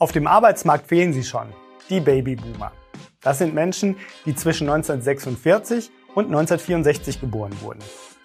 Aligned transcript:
Auf 0.00 0.12
dem 0.12 0.28
Arbeitsmarkt 0.28 0.86
fehlen 0.86 1.12
sie 1.12 1.24
schon, 1.24 1.48
die 1.90 1.98
Babyboomer. 1.98 2.70
Das 3.20 3.38
sind 3.38 3.52
Menschen, 3.52 3.96
die 4.26 4.36
zwischen 4.36 4.68
1946 4.68 5.90
und 6.14 6.26
1964 6.26 7.20
geboren 7.20 7.52
wurden. 7.62 7.80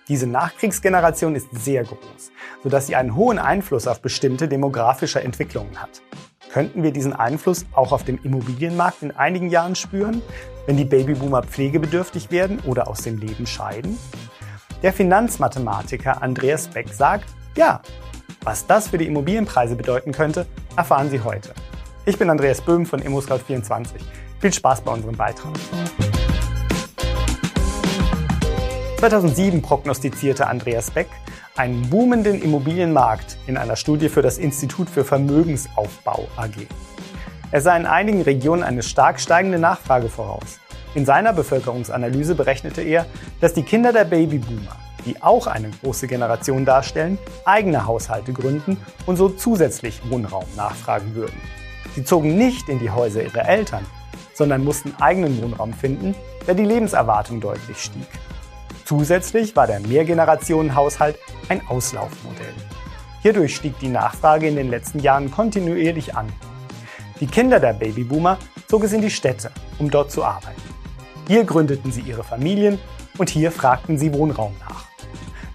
Diese 0.08 0.28
Nachkriegsgeneration 0.28 1.34
ist 1.34 1.48
sehr 1.52 1.84
groß, 1.84 2.32
sodass 2.62 2.86
sie 2.86 2.96
einen 2.96 3.16
hohen 3.16 3.40
Einfluss 3.40 3.88
auf 3.88 4.04
bestimmte 4.04 4.48
demografische 4.48 5.24
Entwicklungen 5.24 5.82
hat. 5.82 6.04
Könnten 6.52 6.84
wir 6.84 6.92
diesen 6.92 7.14
Einfluss 7.14 7.66
auch 7.72 7.92
auf 7.92 8.04
dem 8.04 8.20
Immobilienmarkt 8.22 9.02
in 9.02 9.10
einigen 9.10 9.50
Jahren 9.50 9.74
spüren, 9.74 10.22
wenn 10.68 10.78
die 10.78 10.86
Babyboomer 10.86 11.42
pflegebedürftig 11.42 12.30
werden 12.30 12.60
oder 12.68 12.88
aus 12.88 13.02
dem 13.02 13.18
Leben 13.18 13.48
scheiden? 13.48 13.98
Der 14.84 14.94
Finanzmathematiker 14.94 16.22
Andreas 16.22 16.68
Beck 16.68 16.90
sagt, 16.90 17.26
ja, 17.58 17.82
was 18.44 18.68
das 18.68 18.90
für 18.90 18.98
die 18.98 19.08
Immobilienpreise 19.08 19.76
bedeuten 19.76 20.12
könnte, 20.12 20.46
erfahren 20.76 21.10
Sie 21.10 21.22
heute. 21.22 21.54
Ich 22.06 22.18
bin 22.18 22.30
Andreas 22.30 22.62
Böhm 22.62 22.86
von 22.86 23.02
ImmoScout24. 23.02 23.88
Viel 24.40 24.54
Spaß 24.54 24.82
bei 24.82 24.92
unserem 24.92 25.16
Beitrag. 25.16 25.54
2007 29.00 29.62
prognostizierte 29.62 30.48
Andreas 30.48 30.92
Beck 30.92 31.08
einen 31.56 31.90
boomenden 31.90 32.42
Immobilienmarkt 32.42 33.38
in 33.48 33.58
einer 33.58 33.76
Studie 33.76 34.10
für 34.10 34.22
das 34.22 34.38
Institut 34.38 34.90
für 34.90 35.04
Vermögensaufbau 35.04 36.28
AG. 36.36 36.68
Er 37.52 37.62
sah 37.62 37.78
in 37.78 37.86
einigen 37.86 38.22
Regionen 38.22 38.64
eine 38.64 38.82
stark 38.82 39.20
steigende 39.20 39.60
Nachfrage 39.60 40.10
voraus. 40.10 40.60
In 40.96 41.06
seiner 41.06 41.34
Bevölkerungsanalyse 41.34 42.36
berechnete 42.36 42.82
er, 42.82 43.06
dass 43.40 43.54
die 43.54 43.64
Kinder 43.64 43.94
der 43.94 44.06
Babyboomer 44.06 44.76
die 45.06 45.22
auch 45.22 45.48
eine 45.48 45.70
große 45.70 46.08
Generation 46.08 46.66
darstellen, 46.66 47.18
eigene 47.46 47.86
Haushalte 47.86 48.34
gründen 48.34 48.78
und 49.06 49.18
so 49.18 49.30
zusätzlich 49.30 50.02
Wohnraum 50.10 50.46
nachfragen 50.56 51.16
würden. 51.16 51.40
Sie 51.96 52.04
zogen 52.04 52.38
nicht 52.38 52.70
in 52.70 52.80
die 52.80 52.90
Häuser 52.90 53.24
ihrer 53.24 53.48
Eltern, 53.48 53.86
sondern 54.34 54.64
mussten 54.64 54.96
eigenen 55.00 55.42
Wohnraum 55.42 55.74
finden, 55.74 56.16
da 56.48 56.54
die 56.54 56.66
Lebenserwartung 56.66 57.40
deutlich 57.40 57.78
stieg. 57.78 58.08
Zusätzlich 58.86 59.56
war 59.56 59.68
der 59.68 59.80
Mehrgenerationenhaushalt 59.80 61.18
ein 61.50 61.66
Auslaufmodell. 61.68 62.54
Hierdurch 63.22 63.56
stieg 63.56 63.80
die 63.80 63.88
Nachfrage 63.88 64.48
in 64.48 64.56
den 64.56 64.70
letzten 64.70 65.00
Jahren 65.00 65.32
kontinuierlich 65.32 66.16
an. 66.16 66.28
Die 67.20 67.28
Kinder 67.28 67.60
der 67.60 67.74
Babyboomer 67.74 68.38
zog 68.68 68.84
es 68.84 68.92
in 68.92 69.02
die 69.02 69.10
Städte, 69.10 69.52
um 69.80 69.90
dort 69.90 70.12
zu 70.12 70.26
arbeiten. 70.26 70.62
Hier 71.28 71.46
gründeten 71.46 71.92
sie 71.92 72.02
ihre 72.02 72.24
Familien 72.24 72.80
und 73.18 73.30
hier 73.30 73.52
fragten 73.52 73.98
sie 73.98 74.14
Wohnraum 74.14 74.54
nach. 74.68 74.93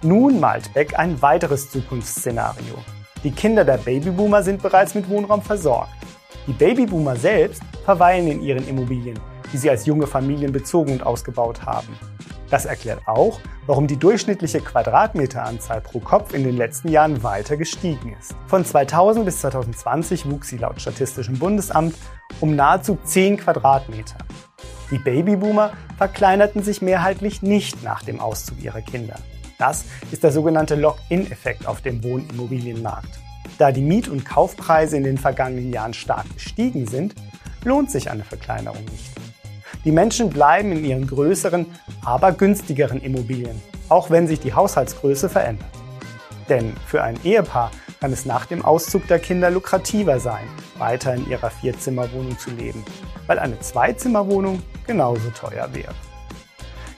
Nun 0.01 0.39
malt 0.39 0.73
Beck 0.73 0.97
ein 0.97 1.21
weiteres 1.21 1.69
Zukunftsszenario. 1.71 2.75
Die 3.25 3.31
Kinder 3.31 3.65
der 3.65 3.77
Babyboomer 3.77 4.43
sind 4.43 4.61
bereits 4.61 4.95
mit 4.95 5.09
Wohnraum 5.09 5.41
versorgt. 5.41 5.91
Die 6.47 6.53
Babyboomer 6.53 7.17
selbst 7.17 7.61
verweilen 7.83 8.27
in 8.27 8.41
ihren 8.41 8.65
Immobilien, 8.65 9.19
die 9.51 9.57
sie 9.57 9.69
als 9.69 9.85
junge 9.85 10.07
Familien 10.07 10.53
bezogen 10.53 10.93
und 10.93 11.05
ausgebaut 11.05 11.65
haben. 11.65 11.99
Das 12.49 12.63
erklärt 12.63 13.01
auch, 13.07 13.41
warum 13.67 13.87
die 13.87 13.97
durchschnittliche 13.97 14.61
Quadratmeteranzahl 14.61 15.81
pro 15.81 15.99
Kopf 15.99 16.33
in 16.33 16.45
den 16.45 16.55
letzten 16.55 16.87
Jahren 16.87 17.21
weiter 17.21 17.57
gestiegen 17.57 18.15
ist. 18.17 18.33
Von 18.47 18.63
2000 18.63 19.25
bis 19.25 19.41
2020 19.41 20.31
wuchs 20.31 20.47
sie 20.47 20.57
laut 20.59 20.79
Statistischem 20.79 21.37
Bundesamt 21.37 21.93
um 22.39 22.55
nahezu 22.55 22.97
10 23.03 23.35
Quadratmeter. 23.35 24.19
Die 24.91 24.97
Babyboomer 24.97 25.73
verkleinerten 25.97 26.63
sich 26.63 26.81
mehrheitlich 26.81 27.41
nicht 27.41 27.83
nach 27.83 28.01
dem 28.01 28.21
Auszug 28.21 28.63
ihrer 28.63 28.81
Kinder. 28.81 29.17
Das 29.59 29.83
ist 30.09 30.23
der 30.23 30.31
sogenannte 30.31 30.75
Lock-in-Effekt 30.75 31.67
auf 31.67 31.81
dem 31.81 32.01
Wohnimmobilienmarkt. 32.01 33.19
Da 33.57 33.73
die 33.73 33.81
Miet- 33.81 34.07
und 34.07 34.23
Kaufpreise 34.23 34.95
in 34.95 35.03
den 35.03 35.17
vergangenen 35.17 35.73
Jahren 35.73 35.93
stark 35.93 36.25
gestiegen 36.33 36.87
sind, 36.87 37.13
lohnt 37.65 37.91
sich 37.91 38.09
eine 38.09 38.23
Verkleinerung 38.23 38.85
nicht. 38.85 39.11
Die 39.83 39.91
Menschen 39.91 40.29
bleiben 40.29 40.71
in 40.71 40.85
ihren 40.85 41.07
größeren, 41.07 41.65
aber 42.05 42.31
günstigeren 42.31 43.01
Immobilien, 43.01 43.61
auch 43.89 44.09
wenn 44.09 44.27
sich 44.27 44.39
die 44.39 44.53
Haushaltsgröße 44.53 45.27
verändert. 45.27 45.67
Denn 46.47 46.73
für 46.87 47.03
ein 47.03 47.19
Ehepaar 47.25 47.71
kann 47.99 48.13
es 48.13 48.25
nach 48.25 48.45
dem 48.45 48.63
Auszug 48.63 49.07
der 49.07 49.19
Kinder 49.19 49.51
lukrativer 49.51 50.21
sein, 50.21 50.47
weiter 50.77 51.13
in 51.13 51.29
ihrer 51.29 51.49
Vierzimmerwohnung 51.49 52.39
zu 52.39 52.49
leben, 52.51 52.85
weil 53.27 53.39
eine 53.39 53.59
Zweizimmerwohnung 53.59 54.63
genauso 54.87 55.29
teuer 55.31 55.67
wäre. 55.73 55.93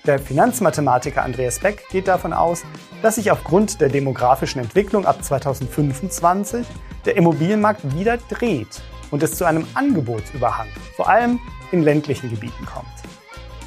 Der 0.07 0.17
Finanzmathematiker 0.17 1.21
Andreas 1.21 1.59
Beck 1.59 1.87
geht 1.91 2.07
davon 2.07 2.33
aus, 2.33 2.63
dass 3.03 3.15
sich 3.15 3.29
aufgrund 3.29 3.81
der 3.81 3.89
demografischen 3.89 4.59
Entwicklung 4.59 5.05
ab 5.05 5.23
2025 5.23 6.65
der 7.05 7.17
Immobilienmarkt 7.17 7.95
wieder 7.95 8.17
dreht 8.17 8.81
und 9.11 9.21
es 9.21 9.35
zu 9.35 9.45
einem 9.45 9.67
Angebotsüberhang, 9.75 10.69
vor 10.95 11.07
allem 11.07 11.39
in 11.71 11.83
ländlichen 11.83 12.31
Gebieten 12.31 12.65
kommt. 12.65 12.87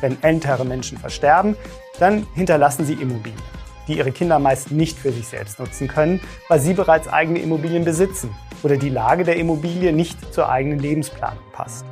Wenn 0.01 0.21
ältere 0.25 0.65
Menschen 0.65 0.99
versterben, 0.99 1.57
dann 2.01 2.27
hinterlassen 2.35 2.85
sie 2.85 2.95
Immobilien, 2.95 3.41
die 3.87 3.99
ihre 3.99 4.11
Kinder 4.11 4.41
meist 4.41 4.73
nicht 4.73 4.99
für 4.99 5.13
sich 5.13 5.29
selbst 5.29 5.61
nutzen 5.61 5.87
können, 5.87 6.21
weil 6.49 6.59
sie 6.59 6.75
bereits 6.75 7.07
eigene 7.07 7.39
Immobilien 7.39 7.85
besitzen 7.85 8.35
oder 8.65 8.77
die 8.77 8.89
Lage 8.89 9.23
der 9.23 9.37
Immobilie 9.37 9.93
nicht 9.93 10.35
zur 10.35 10.49
eigenen 10.49 10.81
Lebensplanung 10.81 11.45
passt. 11.53 11.87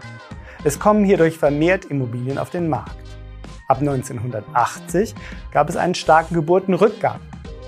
Es 0.64 0.81
kommen 0.81 1.04
hierdurch 1.04 1.38
vermehrt 1.38 1.84
Immobilien 1.84 2.38
auf 2.38 2.50
den 2.50 2.69
Markt. 2.69 3.01
Ab 3.68 3.78
1980 3.78 5.14
gab 5.52 5.68
es 5.68 5.76
einen 5.76 5.94
starken 5.94 6.34
Geburtenrückgang, 6.34 7.20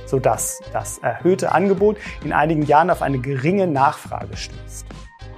sodass 0.07 0.61
das 0.73 0.99
erhöhte 0.99 1.53
Angebot 1.53 1.97
in 2.25 2.33
einigen 2.33 2.63
Jahren 2.63 2.91
auf 2.91 3.03
eine 3.03 3.19
geringe 3.19 3.67
Nachfrage 3.67 4.37
stößt. 4.37 4.87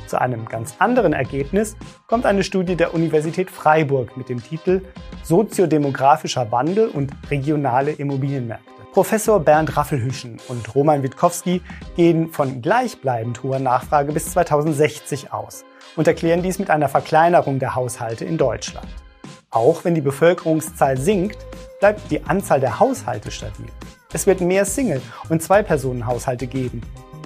Zu 0.07 0.21
einem 0.21 0.47
ganz 0.47 0.77
anderen 0.79 1.13
Ergebnis 1.13 1.77
kommt 2.07 2.27
eine 2.27 2.45
Studie 2.45 2.77
der 2.77 2.95
Universität 2.95 3.51
Freiburg 3.51 4.17
mit 4.17 4.29
dem 4.29 4.43
Titel 4.43 4.83
Soziodemografischer 5.25 6.53
Wandel 6.53 6.89
und 6.89 7.11
regionale 7.31 7.91
Immobilienmärkte. 7.91 8.77
Professor 8.93 9.41
Bernd 9.41 9.77
Raffelhüschen 9.77 10.39
und 10.49 10.75
Roman 10.75 11.03
Witkowski 11.03 11.61
gehen 11.97 12.31
von 12.33 12.63
gleichbleibend 12.63 13.43
hoher 13.43 13.59
Nachfrage 13.59 14.13
bis 14.13 14.31
2060 14.31 15.33
aus 15.33 15.65
und 15.97 16.07
erklären 16.07 16.43
dies 16.43 16.59
mit 16.59 16.71
einer 16.71 16.89
Verkleinerung 16.89 17.59
der 17.59 17.75
Haushalte 17.75 18.25
in 18.25 18.39
Deutschland. 18.39 18.89
Auch 19.57 19.87
wenn 19.87 19.95
die 19.95 20.03
Bevölkerungszahl 20.03 20.99
sinkt, 20.99 21.39
bleibt 21.81 22.11
die 22.11 22.23
Anzahl 22.25 22.61
der 22.61 22.79
Haushalte 22.79 23.31
stabil. 23.31 23.65
Es 24.13 24.27
wird 24.27 24.43
mehr 24.43 24.67
Single- 24.67 25.01
und 25.31 25.43
Zwei-Personen-Haushalte 25.43 26.47
geben. 26.47 26.83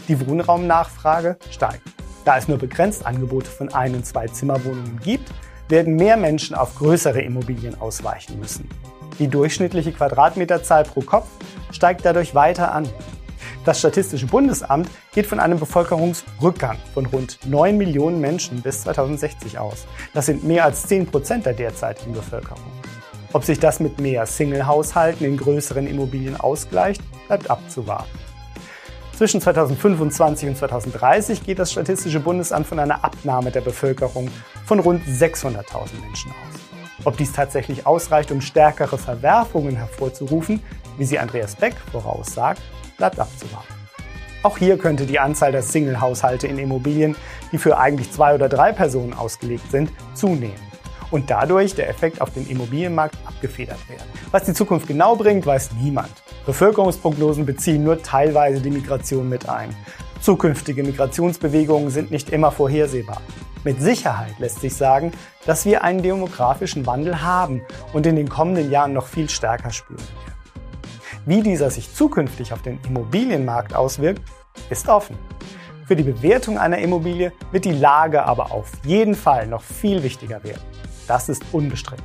Die 0.07 0.29
Wohnraumnachfrage 0.29 1.39
steigt. 1.51 1.83
Da 2.25 2.39
es 2.39 2.47
nur 2.47 2.57
begrenzt 2.57 3.05
Angebote 3.05 3.51
von 3.51 3.75
Ein- 3.75 3.97
und 3.97 4.07
Zwei-Zimmerwohnungen 4.07 5.01
gibt, 5.01 5.29
werden 5.69 5.97
mehr 5.97 6.17
Menschen 6.17 6.55
auf 6.55 6.77
größere 6.77 7.21
Immobilien 7.21 7.81
ausweichen 7.81 8.39
müssen. 8.39 8.69
Die 9.19 9.27
durchschnittliche 9.27 9.91
Quadratmeterzahl 9.91 10.85
pro 10.85 11.01
Kopf 11.01 11.27
steigt 11.73 12.05
dadurch 12.05 12.37
weiter 12.37 12.73
an. 12.73 12.89
Das 13.65 13.79
Statistische 13.79 14.27
Bundesamt 14.27 14.89
geht 15.13 15.27
von 15.27 15.39
einem 15.39 15.59
Bevölkerungsrückgang 15.59 16.79
von 16.95 17.05
rund 17.05 17.39
9 17.47 17.77
Millionen 17.77 18.19
Menschen 18.19 18.63
bis 18.63 18.83
2060 18.83 19.59
aus. 19.59 19.87
Das 20.15 20.27
sind 20.27 20.45
mehr 20.45 20.65
als 20.65 20.87
10 20.87 21.07
Prozent 21.07 21.45
der 21.45 21.53
derzeitigen 21.53 22.15
Bevölkerung. 22.15 22.65
Ob 23.35 23.45
sich 23.45 23.61
das 23.61 23.79
mit 23.79 24.01
mehr 24.01 24.25
Single-Haushalten 24.25 25.27
in 25.27 25.37
größeren 25.37 25.87
Immobilien 25.87 26.41
ausgleicht, 26.41 27.03
bleibt 27.27 27.51
abzuwarten. 27.51 28.19
Zwischen 29.21 29.43
2025 29.43 30.49
und 30.49 30.57
2030 30.57 31.45
geht 31.45 31.59
das 31.59 31.71
Statistische 31.71 32.21
Bundesamt 32.21 32.67
von 32.67 32.79
einer 32.79 33.05
Abnahme 33.05 33.51
der 33.51 33.61
Bevölkerung 33.61 34.31
von 34.71 34.79
rund 34.79 35.05
600.000 35.05 36.01
Menschen 36.01 36.31
aus. 36.31 37.05
Ob 37.05 37.17
dies 37.17 37.33
tatsächlich 37.33 37.89
ausreicht, 37.89 38.31
um 38.31 38.41
stärkere 38.41 38.99
Verwerfungen 38.99 39.75
hervorzurufen, 39.75 40.63
wie 40.97 41.05
sie 41.05 41.19
Andreas 41.19 41.57
Beck 41.57 41.75
voraussagt, 41.91 42.63
bleibt 42.97 43.19
abzuwarten. 43.19 43.75
Auch 44.45 44.59
hier 44.59 44.79
könnte 44.79 45.07
die 45.07 45.19
Anzahl 45.19 45.51
der 45.51 45.63
Single-Haushalte 45.63 46.47
in 46.47 46.57
Immobilien, 46.57 47.17
die 47.51 47.59
für 47.59 47.79
eigentlich 47.79 48.13
zwei 48.13 48.33
oder 48.33 48.49
drei 48.49 48.71
Personen 48.71 49.13
ausgelegt 49.13 49.69
sind, 49.73 49.91
zunehmen 50.15 50.55
und 51.11 51.31
dadurch 51.31 51.75
der 51.75 51.89
Effekt 51.89 52.21
auf 52.21 52.31
den 52.31 52.49
Immobilienmarkt 52.49 53.17
abgefedert 53.27 53.89
werden. 53.89 54.07
Was 54.31 54.45
die 54.45 54.55
Zukunft 54.55 54.87
genau 54.87 55.17
bringt, 55.17 55.47
weiß 55.47 55.71
niemand. 55.83 56.13
Bevölkerungsprognosen 56.47 57.45
beziehen 57.45 57.83
nur 57.83 58.01
teilweise 58.05 58.61
die 58.61 58.71
Migration 58.71 59.29
mit 59.29 59.49
ein. 59.49 59.75
Zukünftige 60.21 60.85
Migrationsbewegungen 60.85 61.91
sind 61.91 62.13
nicht 62.13 62.31
immer 62.31 62.53
vorhersehbar. 62.53 63.21
Mit 63.63 63.83
Sicherheit 63.83 64.39
lässt 64.39 64.61
sich 64.61 64.75
sagen, 64.75 65.13
dass 65.45 65.67
wir 65.67 65.85
einen 65.85 66.03
demografischen 66.03 66.87
Wandel 66.87 67.21
haben 67.21 67.61
und 67.93 68.07
in 68.07 68.17
den 68.17 68.29
kommenden 68.29 68.71
Jahren 68.71 68.95
noch 68.95 69.07
viel 69.07 69.29
stärker 69.29 69.71
spüren 69.71 70.01
werden. 70.01 70.31
Wie 71.27 71.43
dieser 71.43 71.71
sich 71.71 71.95
zukünftig 71.95 72.55
auf 72.55 72.63
den 72.63 72.81
Immobilienmarkt 72.89 73.75
auswirkt, 73.75 74.23
ist 74.71 74.89
offen. 74.89 75.19
Für 75.87 75.95
die 75.95 76.05
Bewertung 76.05 76.57
einer 76.59 76.79
Immobilie 76.79 77.33
wird 77.53 77.67
die 77.67 77.73
Lage 77.73 78.25
aber 78.25 78.51
auf 78.51 78.71
jeden 78.85 79.15
Fall 79.15 79.47
noch 79.47 79.63
viel 79.63 80.03
wichtiger 80.03 80.43
werden. 80.43 80.63
Das 81.07 81.29
ist 81.29 81.45
unbestritten. 81.53 82.05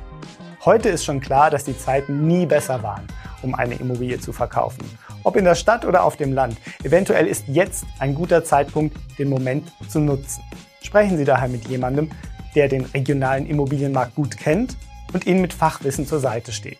Heute 0.66 0.90
ist 0.90 1.04
schon 1.04 1.20
klar, 1.20 1.48
dass 1.48 1.64
die 1.64 1.78
Zeiten 1.78 2.26
nie 2.26 2.44
besser 2.44 2.82
waren, 2.82 3.06
um 3.40 3.54
eine 3.54 3.76
Immobilie 3.76 4.20
zu 4.20 4.34
verkaufen. 4.34 4.84
Ob 5.22 5.36
in 5.36 5.44
der 5.44 5.54
Stadt 5.54 5.86
oder 5.86 6.04
auf 6.04 6.16
dem 6.16 6.34
Land. 6.34 6.58
Eventuell 6.84 7.26
ist 7.26 7.44
jetzt 7.48 7.86
ein 7.98 8.14
guter 8.14 8.44
Zeitpunkt, 8.44 8.94
den 9.18 9.30
Moment 9.30 9.72
zu 9.88 10.00
nutzen. 10.00 10.42
Sprechen 10.86 11.18
Sie 11.18 11.24
daher 11.24 11.48
mit 11.48 11.66
jemandem, 11.66 12.10
der 12.54 12.68
den 12.68 12.84
regionalen 12.84 13.44
Immobilienmarkt 13.46 14.14
gut 14.14 14.36
kennt 14.36 14.76
und 15.12 15.26
Ihnen 15.26 15.40
mit 15.40 15.52
Fachwissen 15.52 16.06
zur 16.06 16.20
Seite 16.20 16.52
steht. 16.52 16.78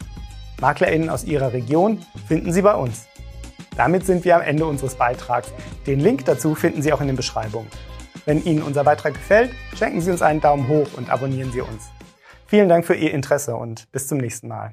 MaklerInnen 0.60 1.10
aus 1.10 1.24
Ihrer 1.24 1.52
Region 1.52 1.98
finden 2.28 2.52
Sie 2.52 2.62
bei 2.62 2.74
uns. 2.74 3.06
Damit 3.76 4.06
sind 4.06 4.24
wir 4.24 4.36
am 4.36 4.42
Ende 4.42 4.64
unseres 4.64 4.94
Beitrags. 4.94 5.52
Den 5.88 5.98
Link 5.98 6.24
dazu 6.24 6.54
finden 6.54 6.82
Sie 6.82 6.92
auch 6.92 7.00
in 7.00 7.08
den 7.08 7.16
Beschreibungen. 7.16 7.66
Wenn 8.26 8.44
Ihnen 8.44 8.62
unser 8.62 8.84
Beitrag 8.84 9.14
gefällt, 9.14 9.50
schenken 9.76 10.00
Sie 10.00 10.12
uns 10.12 10.22
einen 10.22 10.40
Daumen 10.40 10.68
hoch 10.68 10.86
und 10.96 11.10
abonnieren 11.10 11.50
Sie 11.50 11.60
uns. 11.60 11.90
Vielen 12.46 12.68
Dank 12.68 12.86
für 12.86 12.94
Ihr 12.94 13.12
Interesse 13.12 13.56
und 13.56 13.90
bis 13.90 14.06
zum 14.06 14.18
nächsten 14.18 14.46
Mal. 14.46 14.72